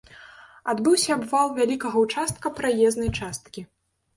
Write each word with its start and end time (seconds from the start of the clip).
Адбыўся 0.71 1.11
абвал 1.17 1.47
вялікага 1.59 1.97
ўчастка 2.07 2.47
праезнай 2.61 3.09
часткі. 3.19 3.61